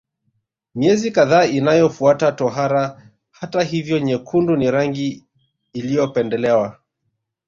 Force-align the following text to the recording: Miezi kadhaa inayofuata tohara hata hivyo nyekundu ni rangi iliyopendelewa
Miezi 0.75 1.11
kadhaa 1.11 1.45
inayofuata 1.45 2.31
tohara 2.31 3.09
hata 3.31 3.63
hivyo 3.63 3.99
nyekundu 3.99 4.55
ni 4.55 4.71
rangi 4.71 5.25
iliyopendelewa 5.73 6.79